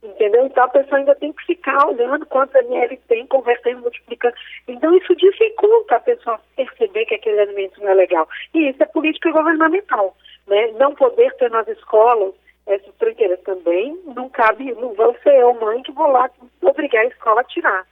Entendeu? 0.00 0.46
Então 0.46 0.64
a 0.64 0.68
pessoa 0.68 0.98
ainda 0.98 1.14
tem 1.16 1.32
que 1.32 1.44
ficar 1.44 1.86
olhando 1.86 2.24
quantos 2.26 2.54
ml 2.54 2.96
tem, 3.08 3.26
convertendo, 3.26 3.80
multiplicando. 3.80 4.34
Então 4.68 4.96
isso 4.96 5.14
dificulta 5.16 5.96
a 5.96 6.00
pessoa 6.00 6.40
perceber 6.54 7.04
que 7.06 7.16
aquele 7.16 7.40
alimento 7.40 7.80
não 7.80 7.88
é 7.88 7.94
legal. 7.94 8.28
E 8.54 8.68
isso 8.68 8.80
é 8.80 8.86
política 8.86 9.32
governamental. 9.32 10.16
Né? 10.46 10.68
Não 10.78 10.94
poder 10.94 11.34
ter 11.34 11.50
nas 11.50 11.66
escolas 11.66 12.32
essas 12.66 12.94
tranqueiras 12.96 13.40
também, 13.40 13.98
não 14.14 14.28
cabe, 14.28 14.72
não 14.74 14.92
vou 14.94 15.16
ser 15.22 15.34
eu, 15.34 15.54
mãe, 15.54 15.82
que 15.82 15.90
vou 15.90 16.06
lá 16.06 16.30
obrigar 16.62 17.02
a 17.02 17.08
escola 17.08 17.40
a 17.40 17.44
tirar. 17.44 17.86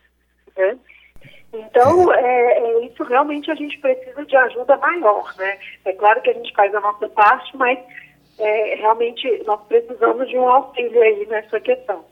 Né? 0.57 0.79
Então, 1.53 2.12
é. 2.12 2.59
é, 2.59 2.87
isso 2.87 3.03
realmente 3.05 3.50
a 3.50 3.55
gente 3.55 3.79
precisa 3.79 4.25
de 4.25 4.37
ajuda 4.37 4.76
maior, 4.76 5.33
né? 5.38 5.59
É 5.85 5.93
claro 5.93 6.21
que 6.23 6.31
a 6.31 6.35
gente 6.35 6.53
faz 6.55 6.75
a 6.75 6.81
nossa 6.81 7.09
parte, 7.09 7.57
mas 7.57 7.79
é, 8.38 8.75
realmente 8.76 9.43
nós 9.47 9.61
precisamos 9.67 10.29
de 10.29 10.37
um 10.37 10.49
auxílio 10.49 11.00
aí 11.00 11.26
nessa 11.29 11.59
questão. 11.61 12.05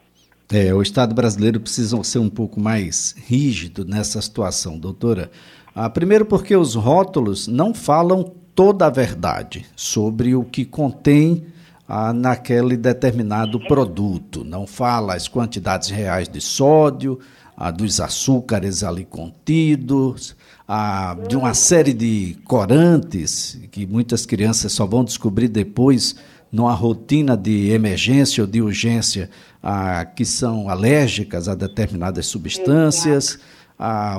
É, 0.53 0.73
o 0.75 0.83
Estado 0.83 1.15
brasileiro 1.15 1.59
precisa 1.59 2.03
ser 2.05 2.19
um 2.19 2.31
pouco 2.31 2.61
mais 2.61 3.15
rígido 3.27 3.85
nessa 3.85 4.21
situação, 4.21 4.79
doutora. 4.79 5.31
Ah, 5.75 5.91
primeiro 5.91 6.25
porque 6.25 6.55
os 6.55 6.75
rótulos 6.75 7.49
não 7.49 7.75
falam 7.75 8.23
toda 8.55 8.87
a 8.87 8.91
verdade 8.91 9.67
sobre 9.75 10.35
o 10.37 10.45
que 10.45 10.65
contém 10.65 11.47
ah, 11.89 12.13
naquele 12.13 12.77
determinado 12.77 13.59
produto. 13.67 14.45
Não 14.45 14.67
fala 14.67 15.15
as 15.15 15.27
quantidades 15.27 15.91
reais 15.91 16.29
de 16.29 16.41
sódio, 16.41 17.19
ah, 17.57 17.71
dos 17.71 18.01
açúcares 18.01 18.83
ali 18.83 19.05
contidos, 19.05 20.37
ah, 20.67 21.17
de 21.29 21.37
uma 21.37 21.55
série 21.55 21.93
de 21.93 22.37
corantes 22.45 23.59
que 23.71 23.87
muitas 23.87 24.27
crianças 24.27 24.73
só 24.73 24.87
vão 24.87 25.05
descobrir 25.05 25.49
depois 25.49 26.17
numa 26.51 26.73
rotina 26.73 27.37
de 27.37 27.71
emergência 27.71 28.43
ou 28.43 28.49
de 28.49 28.61
urgência 28.61 29.31
ah, 29.63 30.05
que 30.05 30.25
são 30.25 30.69
alérgicas 30.69 31.49
a 31.49 31.55
determinadas 31.55 32.27
substâncias. 32.27 33.39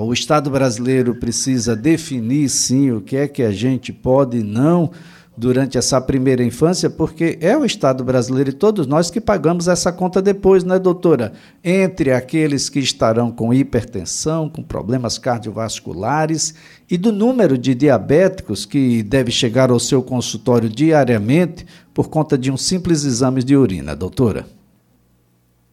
O 0.01 0.11
Estado 0.11 0.49
brasileiro 0.49 1.15
precisa 1.15 1.77
definir 1.77 2.49
sim 2.49 2.91
o 2.91 2.99
que 3.01 3.15
é 3.15 3.27
que 3.27 3.41
a 3.41 3.51
gente 3.51 3.93
pode 3.93 4.43
não 4.43 4.91
durante 5.37 5.77
essa 5.77 5.99
primeira 5.99 6.43
infância, 6.43 6.89
porque 6.89 7.37
é 7.41 7.57
o 7.57 7.65
Estado 7.65 8.03
brasileiro 8.03 8.49
e 8.49 8.53
todos 8.53 8.87
nós 8.87 9.11
que 9.11 9.19
pagamos 9.19 9.67
essa 9.67 9.91
conta 9.91 10.21
depois, 10.21 10.63
né, 10.63 10.79
doutora? 10.79 11.33
Entre 11.63 12.11
aqueles 12.11 12.69
que 12.69 12.79
estarão 12.79 13.31
com 13.31 13.53
hipertensão, 13.53 14.49
com 14.49 14.63
problemas 14.63 15.17
cardiovasculares 15.17 16.55
e 16.89 16.97
do 16.97 17.11
número 17.11 17.57
de 17.57 17.75
diabéticos 17.75 18.65
que 18.65 19.03
deve 19.03 19.31
chegar 19.31 19.71
ao 19.71 19.79
seu 19.79 20.01
consultório 20.01 20.69
diariamente 20.69 21.65
por 21.93 22.09
conta 22.09 22.37
de 22.37 22.51
um 22.51 22.57
simples 22.57 23.03
exame 23.03 23.43
de 23.43 23.55
urina, 23.55 23.95
doutora. 23.95 24.45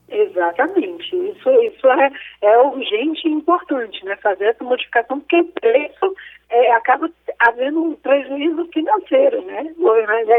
Exatamente. 0.08 0.91
Isso, 1.16 1.50
isso 1.62 1.86
é, 1.88 2.10
é 2.42 2.58
urgente 2.58 3.26
e 3.26 3.32
importante, 3.32 4.04
né? 4.04 4.16
Fazer 4.16 4.46
essa 4.46 4.64
modificação, 4.64 5.20
porque 5.20 5.42
preço 5.60 6.14
é, 6.50 6.72
acaba 6.72 7.10
havendo 7.38 7.82
um 7.82 7.94
prejuízo 7.96 8.68
financeiro, 8.72 9.42
né? 9.42 9.74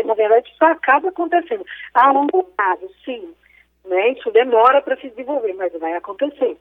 Na 0.05 0.13
verdade, 0.13 0.49
isso 0.49 0.63
acaba 0.63 1.09
acontecendo. 1.09 1.65
A 1.93 2.11
longo 2.11 2.43
prazo, 2.55 2.89
sim. 3.03 3.33
Né? 3.85 4.09
Isso 4.09 4.31
demora 4.31 4.81
para 4.81 4.95
se 4.97 5.09
desenvolver, 5.09 5.53
mas 5.53 5.73
vai 5.79 5.93
acontecer. 5.93 6.57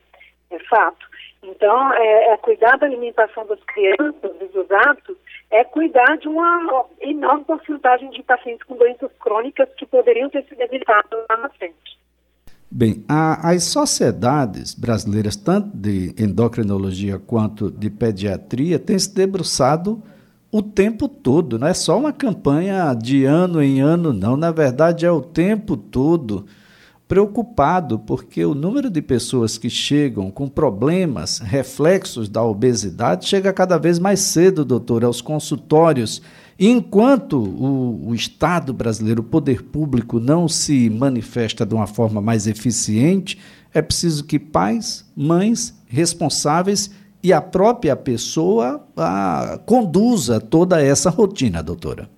É 0.50 0.58
fato. 0.60 1.06
Então, 1.42 1.92
é, 1.94 2.32
é, 2.32 2.36
cuidar 2.36 2.76
da 2.78 2.86
alimentação 2.86 3.46
das 3.46 3.62
crianças 3.64 4.32
e 4.40 4.44
dos 4.46 4.70
atos 4.70 5.16
é 5.50 5.64
cuidar 5.64 6.16
de 6.18 6.28
uma 6.28 6.86
enorme 7.00 7.44
porcentagem 7.44 8.10
de 8.10 8.22
pacientes 8.22 8.66
com 8.66 8.76
doenças 8.76 9.10
crônicas 9.18 9.68
que 9.74 9.86
poderiam 9.86 10.28
ter 10.30 10.44
sido 10.44 10.60
evitadas 10.60 11.24
lá 11.30 11.36
na 11.36 11.48
frente. 11.50 12.01
Bem, 12.74 13.04
a, 13.06 13.50
as 13.50 13.64
sociedades 13.64 14.74
brasileiras, 14.74 15.36
tanto 15.36 15.76
de 15.76 16.14
endocrinologia 16.16 17.18
quanto 17.18 17.70
de 17.70 17.90
pediatria, 17.90 18.78
têm 18.78 18.98
se 18.98 19.14
debruçado 19.14 20.02
o 20.50 20.62
tempo 20.62 21.06
todo, 21.06 21.58
não 21.58 21.66
é 21.66 21.74
só 21.74 21.98
uma 21.98 22.14
campanha 22.14 22.94
de 22.94 23.26
ano 23.26 23.62
em 23.62 23.80
ano, 23.80 24.14
não. 24.14 24.38
Na 24.38 24.50
verdade, 24.50 25.04
é 25.04 25.10
o 25.10 25.20
tempo 25.20 25.76
todo 25.76 26.46
preocupado, 27.06 27.98
porque 27.98 28.42
o 28.42 28.54
número 28.54 28.88
de 28.88 29.02
pessoas 29.02 29.58
que 29.58 29.68
chegam 29.68 30.30
com 30.30 30.48
problemas, 30.48 31.40
reflexos 31.40 32.26
da 32.26 32.42
obesidade, 32.42 33.28
chega 33.28 33.52
cada 33.52 33.76
vez 33.76 33.98
mais 33.98 34.20
cedo, 34.20 34.64
doutor, 34.64 35.04
aos 35.04 35.20
consultórios 35.20 36.22
Enquanto 36.58 37.38
o, 37.38 38.08
o, 38.08 38.14
Estado 38.14 38.72
brasileiro, 38.72 39.22
o 39.22 39.24
poder 39.24 39.62
público, 39.62 40.20
não 40.20 40.46
se 40.48 40.90
manifesta 40.90 41.64
de 41.64 41.74
uma 41.74 41.86
forma 41.86 42.20
mais 42.20 42.46
eficiente, 42.46 43.38
é 43.74 43.80
preciso 43.80 44.26
que 44.26 44.38
pais, 44.38 45.10
mães, 45.16 45.72
responsáveis 45.88 46.90
e 47.22 47.32
a 47.32 47.40
própria 47.40 47.96
pessoa 47.96 48.86
a, 48.96 49.58
conduza 49.66 50.40
toda 50.40 50.82
essa 50.82 51.08
rotina, 51.08 51.62
doutora. 51.62 52.08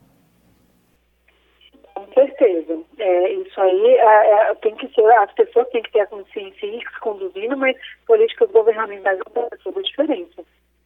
Com 1.94 2.06
certeza. 2.12 2.78
É, 2.98 3.32
isso 3.34 3.60
aí 3.60 3.86
é, 3.86 4.50
é, 4.50 4.54
tem 4.56 4.74
que 4.76 4.88
ser, 4.94 5.04
as 5.12 5.32
pessoas 5.32 5.68
têm 5.68 5.82
que 5.82 5.92
ter 5.92 6.00
a 6.00 6.06
consciência 6.06 6.66
e 6.66 6.78
ir 6.78 7.00
conduzindo, 7.00 7.56
mas 7.56 7.76
políticas 8.06 8.50
governamentais 8.50 9.18
a 9.20 9.82
diferença 9.82 10.42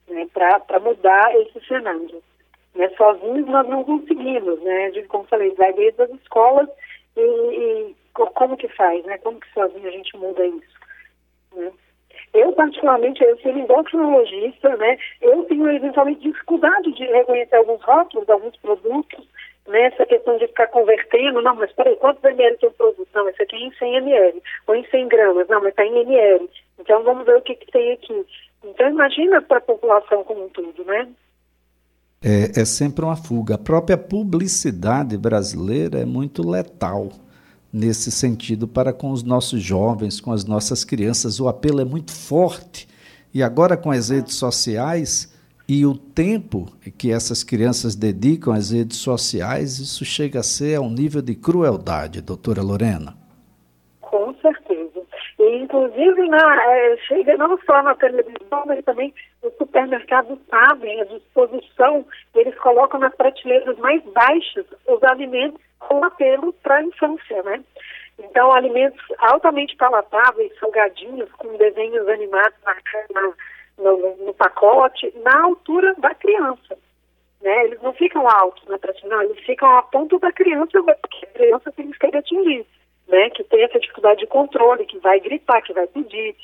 né, 0.09 0.27
para 0.33 0.81
mudar 0.81 1.35
esse 1.37 1.67
cenário. 1.67 2.23
Né? 2.79 2.89
Sozinhos 2.91 3.47
nós 3.49 3.69
não 3.69 3.83
conseguimos, 3.83 4.63
né? 4.63 4.91
De, 4.91 5.03
como 5.03 5.25
falei, 5.25 5.51
vai 5.57 5.73
desde 5.73 6.01
as 6.01 6.11
escolas 6.11 6.69
e, 7.17 7.21
e, 7.21 7.97
como 8.15 8.57
que 8.57 8.69
faz, 8.69 9.05
né? 9.05 9.19
Como 9.19 9.41
que 9.41 9.53
sozinho 9.53 9.89
a 9.89 9.91
gente 9.91 10.17
muda 10.17 10.47
isso, 10.47 10.79
né? 11.57 11.73
Eu, 12.33 12.53
particularmente, 12.53 13.23
eu 13.23 13.37
sou 13.39 13.51
endocrinologista, 13.51 14.77
né? 14.77 14.97
Eu 15.21 15.43
tenho, 15.45 15.69
eventualmente, 15.71 16.21
dificuldade 16.21 16.93
de 16.93 17.05
reconhecer 17.05 17.57
alguns 17.57 17.83
rótulos, 17.83 18.29
alguns 18.31 18.57
produtos, 18.59 19.27
né? 19.67 19.87
Essa 19.87 20.07
questão 20.07 20.39
de 20.39 20.47
ficar 20.47 20.69
convertendo, 20.69 21.43
não, 21.43 21.57
mas 21.57 21.73
peraí, 21.73 21.97
quantos 21.97 22.23
ml 22.23 22.59
tem 22.59 22.69
o 22.69 22.73
produto? 22.73 23.09
Não, 23.13 23.29
esse 23.29 23.43
aqui 23.43 23.57
é 23.57 23.67
em 23.67 23.73
100 23.73 23.97
ml, 23.97 24.43
ou 24.69 24.75
em 24.77 24.85
100 24.85 25.09
gramas, 25.09 25.49
não, 25.49 25.61
mas 25.61 25.71
está 25.71 25.85
em 25.85 25.99
ml. 25.99 26.49
Então, 26.79 27.03
vamos 27.03 27.27
ver 27.27 27.39
o 27.39 27.43
que, 27.43 27.57
que 27.57 27.73
tem 27.73 27.93
aqui. 27.93 28.25
Então, 28.63 28.89
imagina 28.89 29.43
para 29.43 29.59
a 29.59 29.63
população 29.63 30.23
como 30.23 30.45
um 30.45 30.49
todo, 30.51 30.85
né? 30.85 31.09
É, 32.21 32.61
é 32.61 32.65
sempre 32.65 33.05
uma 33.05 33.17
fuga. 33.17 33.55
A 33.55 33.59
própria 33.59 33.97
publicidade 33.97 35.17
brasileira 35.17 36.01
é 36.01 36.05
muito 36.05 36.49
letal 36.49 37.11
nesse 37.73 38.11
sentido 38.11 38.67
para 38.67 38.93
com 38.93 39.11
os 39.11 39.23
nossos 39.23 39.63
jovens, 39.63 40.21
com 40.21 40.33
as 40.33 40.45
nossas 40.45 40.85
crianças. 40.85 41.39
O 41.39 41.49
apelo 41.49 41.81
é 41.81 41.85
muito 41.85 42.13
forte. 42.13 42.89
E 43.33 43.43
agora, 43.43 43.77
com 43.77 43.91
as 43.91 44.09
redes 44.09 44.37
sociais 44.37 45.33
e 45.69 45.85
o 45.85 45.95
tempo 45.95 46.67
que 46.97 47.11
essas 47.11 47.43
crianças 47.43 47.95
dedicam 47.95 48.55
às 48.55 48.71
redes 48.71 48.97
sociais, 48.97 49.79
isso 49.79 50.05
chega 50.05 50.41
a 50.41 50.43
ser 50.43 50.77
a 50.77 50.81
um 50.81 50.91
nível 50.91 51.21
de 51.21 51.35
crueldade, 51.35 52.23
doutora 52.23 52.63
Lorena. 52.63 53.18
Inclusive, 55.69 56.29
na, 56.29 56.65
é, 56.65 56.97
chega 56.97 57.37
não 57.37 57.59
só 57.59 57.83
na 57.83 57.95
televisão, 57.95 58.65
mas 58.65 58.83
também 58.87 59.13
os 59.43 59.55
supermercados 59.59 60.39
sabem 60.49 60.99
a 60.99 61.05
disposição, 61.05 62.07
eles 62.35 62.59
colocam 62.59 62.99
nas 62.99 63.15
prateleiras 63.15 63.77
mais 63.77 64.03
baixas 64.05 64.65
os 64.87 65.03
alimentos 65.05 65.61
com 65.79 66.03
apelo 66.03 66.55
para 66.55 66.77
a 66.77 66.83
infância, 66.83 67.43
né? 67.43 67.63
Então, 68.19 68.51
alimentos 68.51 68.99
altamente 69.19 69.77
palatáveis, 69.77 70.59
salgadinhos, 70.59 71.31
com 71.33 71.55
desenhos 71.59 72.09
animados 72.09 72.59
na, 73.15 73.35
no, 73.77 74.17
no, 74.25 74.35
pacote, 74.35 75.13
na 75.23 75.43
altura 75.43 75.95
da 75.99 76.15
criança. 76.15 76.79
Né? 77.43 77.67
Eles 77.67 77.83
não 77.83 77.93
ficam 77.93 78.27
altos 78.27 78.67
na 78.69 78.79
prateleira, 78.79 79.25
eles 79.25 79.45
ficam 79.45 79.69
a 79.77 79.83
ponto 79.83 80.19
da 80.19 80.33
criança, 80.33 80.83
porque 80.83 81.27
a 81.27 81.39
criança 81.39 81.71
tem 81.73 81.91
que 81.91 82.17
atingir 82.17 82.67
né, 83.09 83.31
que 83.31 83.43
tem 83.45 83.63
essa 83.63 83.81
dificuldade 83.81 84.21
de 84.21 84.27
controle, 84.27 84.87
que 84.87 84.99
vai 84.99 85.19
gritar, 85.19 85.63
que 85.63 85.73
vai 85.73 85.87
pedir. 85.87 86.37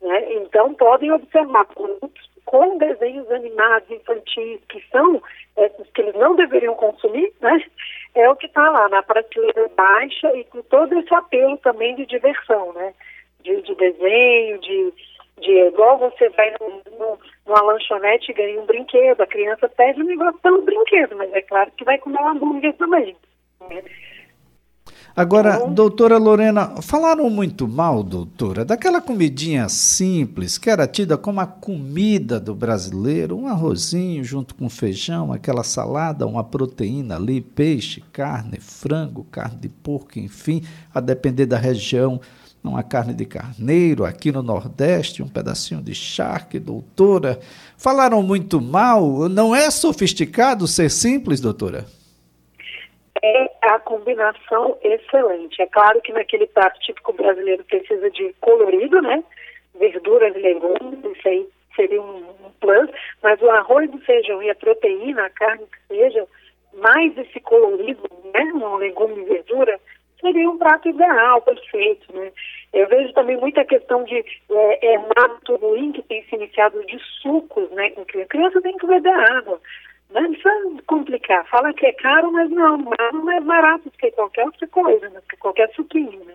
Né? 0.00 0.34
Então, 0.34 0.74
podem 0.74 1.12
observar 1.12 1.66
produtos 1.66 2.30
com 2.44 2.78
desenhos 2.78 3.30
animados 3.30 3.90
infantis, 3.90 4.60
que 4.68 4.82
são 4.90 5.20
esses 5.56 5.90
que 5.90 6.00
eles 6.00 6.14
não 6.14 6.36
deveriam 6.36 6.74
consumir, 6.74 7.32
né? 7.40 7.62
é 8.14 8.28
o 8.30 8.36
que 8.36 8.46
está 8.46 8.70
lá 8.70 8.88
na 8.88 9.02
prateleira 9.02 9.68
baixa 9.76 10.34
e 10.36 10.44
com 10.44 10.62
todo 10.62 10.96
esse 10.98 11.14
apelo 11.14 11.58
também 11.58 11.94
de 11.96 12.06
diversão, 12.06 12.72
né? 12.72 12.94
de, 13.42 13.62
de 13.62 13.74
desenho, 13.74 14.58
de, 14.58 14.92
de 15.40 15.52
igual 15.68 15.98
você 15.98 16.28
vai 16.30 16.54
no, 16.60 16.82
no, 16.98 17.18
numa 17.46 17.62
lanchonete 17.62 18.30
e 18.30 18.34
ganha 18.34 18.60
um 18.60 18.66
brinquedo, 18.66 19.20
a 19.20 19.26
criança 19.26 19.68
pede 19.68 20.00
um 20.02 20.06
negócio 20.06 20.38
pelo 20.40 20.62
brinquedo, 20.62 21.16
mas 21.16 21.32
é 21.32 21.42
claro 21.42 21.70
que 21.76 21.84
vai 21.84 21.98
comer 21.98 22.20
um 22.20 22.28
hambúrguer 22.28 22.74
também. 22.74 23.16
Né? 23.68 23.82
Agora, 25.16 25.56
então, 25.56 25.72
doutora 25.72 26.18
Lorena, 26.18 26.82
falaram 26.82 27.30
muito 27.30 27.66
mal, 27.66 28.02
doutora, 28.02 28.66
daquela 28.66 29.00
comidinha 29.00 29.66
simples 29.66 30.58
que 30.58 30.68
era 30.68 30.86
tida 30.86 31.16
como 31.16 31.40
a 31.40 31.46
comida 31.46 32.38
do 32.38 32.54
brasileiro, 32.54 33.34
um 33.34 33.46
arrozinho 33.46 34.22
junto 34.22 34.54
com 34.54 34.68
feijão, 34.68 35.32
aquela 35.32 35.64
salada, 35.64 36.26
uma 36.26 36.44
proteína 36.44 37.16
ali, 37.16 37.40
peixe, 37.40 38.04
carne, 38.12 38.60
frango, 38.60 39.24
carne 39.30 39.56
de 39.56 39.70
porco, 39.70 40.18
enfim, 40.18 40.62
a 40.92 41.00
depender 41.00 41.46
da 41.46 41.56
região, 41.56 42.20
uma 42.62 42.82
carne 42.82 43.14
de 43.14 43.24
carneiro, 43.24 44.04
aqui 44.04 44.30
no 44.30 44.42
Nordeste, 44.42 45.22
um 45.22 45.28
pedacinho 45.28 45.80
de 45.80 45.94
charque, 45.94 46.58
doutora. 46.58 47.40
Falaram 47.78 48.22
muito 48.22 48.60
mal, 48.60 49.30
não 49.30 49.54
é 49.54 49.70
sofisticado 49.70 50.66
ser 50.66 50.90
simples, 50.90 51.40
doutora? 51.40 51.86
É 53.24 53.45
a 53.74 53.80
combinação 53.80 54.78
excelente. 54.82 55.60
É 55.60 55.66
claro 55.66 56.00
que 56.00 56.12
naquele 56.12 56.46
prato 56.46 56.78
típico 56.80 57.12
brasileiro 57.12 57.64
precisa 57.64 58.10
de 58.10 58.34
colorido, 58.40 59.00
né? 59.02 59.22
Verduras 59.74 60.34
e 60.34 60.38
legumes, 60.38 61.04
isso 61.16 61.28
aí 61.28 61.48
seria 61.74 62.00
um, 62.00 62.18
um 62.44 62.50
plus, 62.60 62.90
mas 63.22 63.40
o 63.42 63.50
arroz, 63.50 63.92
o 63.92 63.98
feijão 63.98 64.42
e 64.42 64.50
a 64.50 64.54
proteína, 64.54 65.26
a 65.26 65.30
carne 65.30 65.66
que 65.66 65.94
seja, 65.94 66.26
mais 66.74 67.16
esse 67.18 67.40
colorido, 67.40 68.02
né? 68.32 68.42
Um 68.54 68.76
legume 68.76 69.22
e 69.22 69.24
verdura, 69.24 69.78
seria 70.20 70.50
um 70.50 70.58
prato 70.58 70.88
ideal, 70.88 71.42
perfeito, 71.42 72.14
né? 72.14 72.32
Eu 72.72 72.86
vejo 72.88 73.12
também 73.12 73.36
muita 73.36 73.64
questão 73.64 74.04
de 74.04 74.24
é, 74.50 74.94
é 74.94 75.00
hábito 75.16 75.56
ruim 75.56 75.92
que 75.92 76.02
tem 76.02 76.22
se 76.24 76.34
iniciado 76.34 76.84
de 76.84 76.98
sucos, 77.22 77.70
né? 77.70 77.90
Criança. 77.90 78.28
criança 78.28 78.60
tem 78.60 78.76
que 78.76 78.86
beber 78.86 79.12
água. 79.12 79.60
Não 80.16 80.32
precisa 80.32 80.82
complicar. 80.86 81.46
Fala 81.48 81.74
que 81.74 81.84
é 81.86 81.92
caro, 81.92 82.32
mas 82.32 82.50
não, 82.50 82.78
não 82.78 83.30
é 83.30 83.40
barato 83.40 83.84
do 83.84 83.98
que 83.98 84.10
qualquer 84.12 84.46
outra 84.46 84.66
coisa, 84.68 85.10
né? 85.10 85.20
qualquer 85.38 85.70
suquinho, 85.74 86.24
né? 86.24 86.34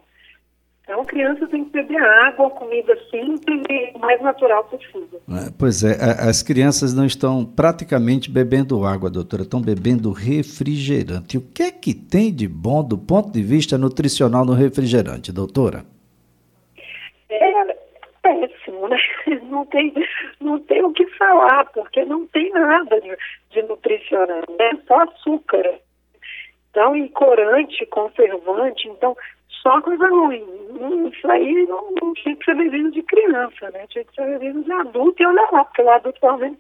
Então, 0.84 1.06
criança 1.06 1.48
tem 1.48 1.64
que 1.64 1.72
beber 1.72 2.02
água, 2.02 2.50
comida 2.50 2.96
simples 3.10 3.64
e 3.70 3.98
mais 3.98 4.22
natural 4.22 4.64
possível. 4.66 5.22
É, 5.30 5.52
pois 5.58 5.84
é, 5.84 5.96
as 6.20 6.44
crianças 6.44 6.94
não 6.94 7.06
estão 7.06 7.46
praticamente 7.46 8.30
bebendo 8.30 8.86
água, 8.86 9.10
doutora, 9.10 9.44
estão 9.44 9.62
bebendo 9.62 10.12
refrigerante. 10.12 11.38
O 11.38 11.42
que 11.42 11.64
é 11.64 11.72
que 11.72 11.94
tem 11.94 12.34
de 12.34 12.48
bom 12.48 12.84
do 12.84 12.98
ponto 12.98 13.32
de 13.32 13.42
vista 13.42 13.78
nutricional 13.78 14.44
no 14.44 14.54
refrigerante, 14.54 15.32
doutora? 15.32 15.86
É 17.30 17.78
péssimo, 18.22 18.88
né? 18.88 18.98
Não 19.50 19.66
tem, 19.66 19.94
não 20.40 20.60
tem 20.60 20.84
o 20.84 20.94
que 20.94 21.06
falar, 21.18 21.66
porque 21.74 22.04
não 22.06 22.26
tem 22.28 22.52
nada 22.52 23.00
de, 23.00 23.16
de 23.52 23.62
nutricional, 23.64 24.44
é 24.60 24.76
só 24.88 25.02
açúcar. 25.02 25.80
Então, 26.70 26.96
e 26.96 27.10
corante, 27.10 27.86
conservante, 27.88 28.88
então 28.88 29.16
só 29.62 29.82
coisa 29.82 30.08
ruim. 30.08 30.44
Isso 31.14 31.30
aí 31.30 31.66
não, 31.68 31.92
não 32.02 32.14
tinha 32.14 32.36
que 32.36 32.46
ser 32.46 32.56
bebido 32.56 32.92
de 32.92 33.04
criança, 33.04 33.70
né? 33.72 33.86
Tinha 33.90 34.06
que 34.06 34.16
ser 34.16 34.26
bebido 34.26 34.64
de 34.64 34.72
adulto 34.72 35.22
e 35.22 35.26
olha 35.26 35.48
lá, 35.52 35.66
porque 35.66 35.82
o 35.82 35.90
adulto 35.90 36.20
talvez 36.20 36.54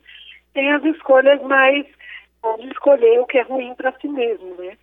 tem 0.53 0.71
as 0.71 0.83
escolhas 0.83 1.41
mais 1.43 1.85
pode 2.41 2.67
escolher 2.67 3.19
o 3.19 3.25
que 3.25 3.37
é 3.37 3.43
ruim 3.43 3.73
para 3.75 3.93
si 3.99 4.07
mesmo, 4.07 4.55
né? 4.57 4.73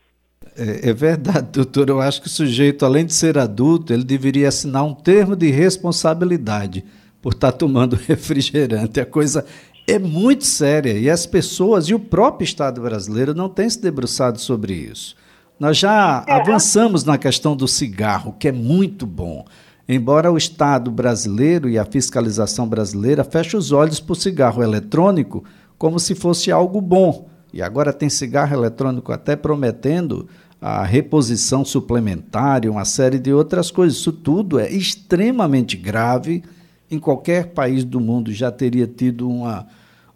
É, 0.56 0.90
é, 0.90 0.92
verdade, 0.92 1.50
doutor. 1.52 1.88
Eu 1.88 2.00
acho 2.00 2.20
que 2.20 2.28
o 2.28 2.30
sujeito, 2.30 2.84
além 2.84 3.04
de 3.04 3.12
ser 3.12 3.36
adulto, 3.36 3.92
ele 3.92 4.04
deveria 4.04 4.48
assinar 4.48 4.84
um 4.84 4.94
termo 4.94 5.36
de 5.36 5.50
responsabilidade 5.50 6.84
por 7.28 7.34
estar 7.34 7.52
tá 7.52 7.58
tomando 7.58 7.94
refrigerante. 8.08 8.98
A 8.98 9.04
coisa 9.04 9.44
é 9.86 9.98
muito 9.98 10.46
séria 10.46 10.92
e 10.92 11.10
as 11.10 11.26
pessoas 11.26 11.84
e 11.86 11.94
o 11.94 12.00
próprio 12.00 12.44
Estado 12.44 12.80
brasileiro 12.80 13.34
não 13.34 13.50
têm 13.50 13.68
se 13.68 13.80
debruçado 13.82 14.40
sobre 14.40 14.72
isso. 14.72 15.14
Nós 15.60 15.76
já 15.76 16.24
é. 16.26 16.32
avançamos 16.32 17.04
na 17.04 17.18
questão 17.18 17.54
do 17.54 17.68
cigarro, 17.68 18.34
que 18.38 18.48
é 18.48 18.52
muito 18.52 19.06
bom. 19.06 19.44
Embora 19.86 20.32
o 20.32 20.38
Estado 20.38 20.90
brasileiro 20.90 21.68
e 21.68 21.78
a 21.78 21.84
fiscalização 21.84 22.66
brasileira 22.66 23.22
feche 23.24 23.58
os 23.58 23.72
olhos 23.72 24.00
para 24.00 24.12
o 24.14 24.16
cigarro 24.16 24.62
eletrônico 24.62 25.44
como 25.76 25.98
se 25.98 26.14
fosse 26.14 26.50
algo 26.50 26.80
bom. 26.80 27.28
E 27.52 27.60
agora 27.60 27.92
tem 27.92 28.08
cigarro 28.08 28.54
eletrônico 28.54 29.12
até 29.12 29.36
prometendo 29.36 30.26
a 30.60 30.82
reposição 30.82 31.62
suplementar 31.62 32.64
e 32.64 32.70
uma 32.70 32.86
série 32.86 33.18
de 33.18 33.34
outras 33.34 33.70
coisas. 33.70 33.98
Isso 33.98 34.12
tudo 34.12 34.58
é 34.58 34.70
extremamente 34.70 35.76
grave. 35.76 36.42
Em 36.90 36.98
qualquer 36.98 37.48
país 37.52 37.84
do 37.84 38.00
mundo 38.00 38.32
já 38.32 38.50
teria 38.50 38.86
tido 38.86 39.28
uma, 39.28 39.66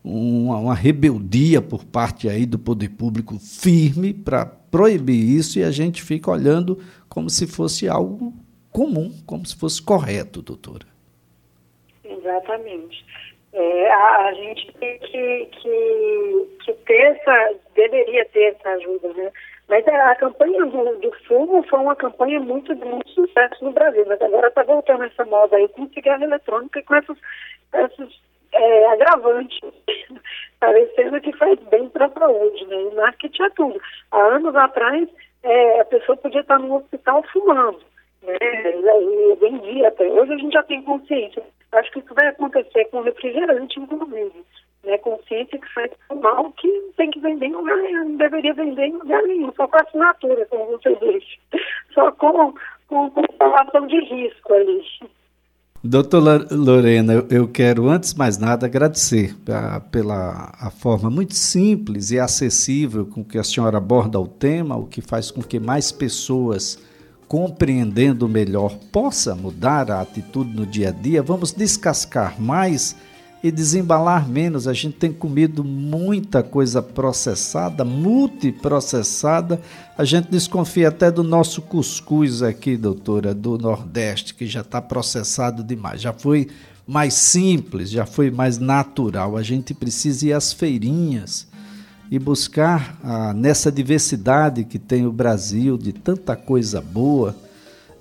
uma, 0.02 0.58
uma 0.58 0.74
rebeldia 0.74 1.60
por 1.60 1.84
parte 1.84 2.28
aí 2.28 2.46
do 2.46 2.58
poder 2.58 2.90
público 2.90 3.38
firme 3.38 4.12
para 4.14 4.46
proibir 4.46 5.20
isso 5.20 5.58
e 5.58 5.64
a 5.64 5.70
gente 5.70 6.02
fica 6.02 6.30
olhando 6.30 6.78
como 7.08 7.28
se 7.28 7.46
fosse 7.46 7.88
algo 7.88 8.32
comum, 8.70 9.12
como 9.26 9.44
se 9.44 9.54
fosse 9.54 9.82
correto, 9.82 10.40
doutora. 10.40 10.86
Exatamente. 12.02 13.04
É, 13.52 13.92
a, 13.92 14.28
a, 14.28 14.32
gente 14.32 14.72
tem 14.80 14.98
que, 14.98 15.46
que, 15.46 16.46
que, 16.64 16.72
ter 16.86 17.02
essa, 17.02 17.54
deveria 17.74 18.24
ter 18.26 18.54
essa 18.54 18.70
ajuda, 18.70 19.12
né? 19.12 19.30
Mas 19.72 19.88
a, 19.88 20.10
a 20.10 20.16
campanha 20.16 20.66
do, 20.66 20.98
do 20.98 21.10
fumo 21.26 21.62
foi 21.62 21.80
uma 21.80 21.96
campanha 21.96 22.38
muito 22.40 22.74
de 22.74 22.84
muito 22.84 23.08
sucesso 23.08 23.64
no 23.64 23.72
Brasil, 23.72 24.04
mas 24.06 24.20
agora 24.20 24.48
está 24.48 24.62
voltando 24.64 25.04
essa 25.04 25.24
moda 25.24 25.56
aí 25.56 25.66
com 25.68 25.88
cigarro 25.88 26.22
eletrônico 26.22 26.78
e 26.78 26.82
com 26.82 26.94
essas, 26.94 27.16
essas 27.72 28.20
é, 28.52 28.84
parecendo 30.60 31.18
que 31.22 31.34
faz 31.38 31.58
bem 31.70 31.88
para 31.88 32.04
a 32.04 32.10
saúde, 32.10 32.66
né? 32.66 32.82
E 32.82 32.94
marketing 32.96 33.42
é 33.44 33.50
tudo. 33.56 33.80
Há 34.10 34.18
anos 34.18 34.54
atrás, 34.54 35.08
é, 35.42 35.80
a 35.80 35.86
pessoa 35.86 36.18
podia 36.18 36.42
estar 36.42 36.58
no 36.58 36.76
hospital 36.76 37.24
fumando, 37.32 37.80
né? 38.22 38.36
E 38.42 39.36
vendia 39.36 39.88
até. 39.88 40.04
Hoje 40.06 40.34
a 40.34 40.36
gente 40.36 40.52
já 40.52 40.62
tem 40.64 40.82
consciência. 40.82 41.42
Acho 41.72 41.90
que 41.92 42.00
isso 42.00 42.14
vai 42.14 42.26
acontecer 42.26 42.84
com 42.90 43.00
refrigerante, 43.00 43.80
inclusive. 43.80 44.44
Né, 44.84 44.98
consciência 44.98 45.60
que 45.60 45.74
faz 45.74 45.92
mal 46.20 46.50
que 46.52 46.68
tem 46.96 47.08
que 47.12 47.20
vender 47.20 47.46
em 47.46 47.52
lugar 47.52 47.76
nenhum, 47.76 48.08
não 48.08 48.16
deveria 48.16 48.52
vender 48.52 48.86
em 48.86 48.94
lugar 48.94 49.22
nenhum, 49.22 49.52
só 49.54 49.68
com 49.68 49.76
assinatura, 49.76 50.44
como 50.46 50.72
você 50.72 50.96
disse, 50.96 51.38
só 51.94 52.10
com, 52.10 52.52
com, 52.88 53.08
com 53.10 53.86
de 53.86 54.00
risco 54.00 54.52
ali. 54.52 54.82
Doutora 55.84 56.46
Lorena, 56.52 57.26
eu 57.28 57.48
quero, 57.48 57.88
antes 57.88 58.12
de 58.12 58.18
mais 58.18 58.38
nada, 58.38 58.66
agradecer 58.66 59.34
pela 59.90 60.52
a 60.56 60.70
forma 60.70 61.10
muito 61.10 61.34
simples 61.34 62.12
e 62.12 62.20
acessível 62.20 63.04
com 63.04 63.24
que 63.24 63.36
a 63.36 63.42
senhora 63.42 63.78
aborda 63.78 64.20
o 64.20 64.28
tema, 64.28 64.76
o 64.76 64.86
que 64.86 65.00
faz 65.00 65.32
com 65.32 65.42
que 65.42 65.58
mais 65.58 65.90
pessoas, 65.90 66.80
compreendendo 67.26 68.28
melhor, 68.28 68.78
possa 68.92 69.34
mudar 69.34 69.90
a 69.90 70.00
atitude 70.00 70.54
no 70.54 70.64
dia 70.64 70.90
a 70.90 70.92
dia. 70.92 71.20
Vamos 71.20 71.52
descascar 71.52 72.40
mais 72.40 72.96
e 73.42 73.50
desembalar 73.50 74.28
menos. 74.28 74.68
A 74.68 74.72
gente 74.72 74.96
tem 74.96 75.12
comido 75.12 75.64
muita 75.64 76.42
coisa 76.42 76.80
processada, 76.80 77.84
multiprocessada. 77.84 79.60
A 79.98 80.04
gente 80.04 80.30
desconfia 80.30 80.88
até 80.88 81.10
do 81.10 81.24
nosso 81.24 81.60
cuscuz 81.60 82.42
aqui, 82.42 82.76
doutora, 82.76 83.34
do 83.34 83.58
Nordeste, 83.58 84.34
que 84.34 84.46
já 84.46 84.60
está 84.60 84.80
processado 84.80 85.64
demais. 85.64 86.00
Já 86.00 86.12
foi 86.12 86.48
mais 86.86 87.14
simples, 87.14 87.90
já 87.90 88.06
foi 88.06 88.30
mais 88.30 88.58
natural. 88.58 89.36
A 89.36 89.42
gente 89.42 89.74
precisa 89.74 90.26
ir 90.26 90.32
às 90.32 90.52
feirinhas 90.52 91.48
e 92.10 92.18
buscar 92.18 92.98
ah, 93.02 93.32
nessa 93.32 93.72
diversidade 93.72 94.64
que 94.64 94.78
tem 94.78 95.06
o 95.06 95.12
Brasil, 95.12 95.76
de 95.78 95.92
tanta 95.92 96.36
coisa 96.36 96.80
boa 96.80 97.34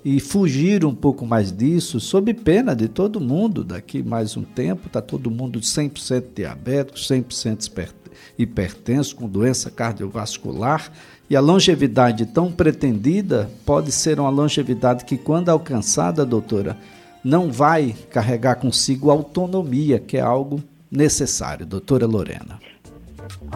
e 0.04 0.20
fugir 0.20 0.84
um 0.84 0.96
pouco 0.96 1.26
mais 1.26 1.52
disso, 1.52 2.00
sob 2.00 2.34
pena 2.34 2.76
de 2.76 2.88
todo 2.88 3.20
mundo, 3.20 3.64
daqui 3.64 4.02
mais 4.02 4.36
um 4.36 4.44
tempo, 4.44 4.88
está 4.88 5.02
todo 5.02 5.30
mundo 5.30 5.60
100% 5.60 6.26
diabético, 6.36 6.98
100% 6.98 7.90
hipertenso, 8.38 9.16
com 9.16 9.28
doença 9.28 9.70
cardiovascular, 9.70 10.92
e 11.30 11.36
a 11.36 11.40
longevidade 11.40 12.26
tão 12.26 12.52
pretendida 12.52 13.50
pode 13.66 13.92
ser 13.92 14.20
uma 14.20 14.30
longevidade 14.30 15.06
que, 15.06 15.18
quando 15.18 15.50
alcançada, 15.50 16.26
doutora, 16.26 16.78
não 17.24 17.52
vai 17.52 17.96
carregar 18.10 18.56
consigo 18.56 19.12
autonomia, 19.12 20.00
que 20.00 20.18
é 20.18 20.22
algo 20.22 20.62
necessário. 20.90 21.66
Doutora 21.66 22.06
Lorena. 22.06 22.60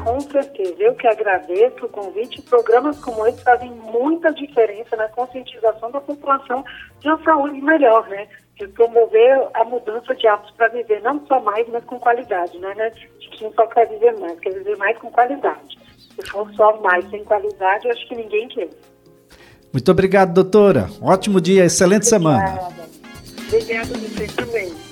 Com 0.04 0.20
certeza, 0.20 0.76
eu 0.80 0.96
que 0.96 1.08
agradeço 1.08 1.86
o 1.86 1.90
convite. 1.90 2.42
Programas 2.44 3.00
como 3.00 3.26
esse 3.28 3.44
fazem 3.44 3.72
muita 3.72 4.32
diferença 4.34 4.96
na 4.96 5.08
conscientização 5.10 5.92
da 5.92 6.02
população 6.02 6.64
de 7.00 7.08
uma 7.08 7.24
saúde 7.24 7.62
melhor, 7.62 8.08
né? 8.10 8.28
De 8.58 8.68
promover 8.70 9.48
a 9.54 9.64
mudança 9.64 10.16
de 10.16 10.28
hábitos 10.28 10.52
para 10.56 10.70
viver 10.70 11.02
não 11.02 11.26
só 11.28 11.40
mais, 11.42 11.68
mas 11.70 11.84
com 11.86 12.00
qualidade, 12.00 12.58
né? 12.60 12.74
né? 12.76 12.90
De 12.90 13.30
quem 13.32 13.52
só 13.54 13.68
quer 13.68 13.88
viver 13.90 14.18
mais, 14.18 14.40
quer 14.40 14.54
viver 14.54 14.78
mais 14.78 14.98
com 14.98 15.12
qualidade. 15.12 15.78
Se 16.16 16.30
for 16.30 16.50
só 16.54 16.80
mais 16.82 17.08
sem 17.10 17.24
qualidade, 17.24 17.86
eu 17.86 17.92
acho 17.92 18.08
que 18.08 18.16
ninguém 18.16 18.48
quer. 18.48 18.70
Muito 19.74 19.92
obrigado, 19.92 20.34
doutora. 20.34 20.88
Ótimo 21.02 21.42
dia, 21.42 21.66
excelente 21.66 22.08
Obrigada. 22.14 22.62
semana. 22.62 22.86
Obrigada 23.48 23.94
você 23.94 24.28
também. 24.28 24.85